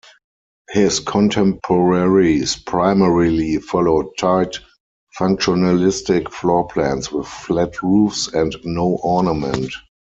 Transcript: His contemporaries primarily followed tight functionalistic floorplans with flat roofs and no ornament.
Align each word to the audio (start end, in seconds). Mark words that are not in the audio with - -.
His 0.71 0.99
contemporaries 0.99 2.55
primarily 2.55 3.59
followed 3.59 4.07
tight 4.17 4.57
functionalistic 5.15 6.23
floorplans 6.23 7.11
with 7.11 7.27
flat 7.27 7.83
roofs 7.83 8.27
and 8.29 8.55
no 8.63 8.97
ornament. 9.03 9.71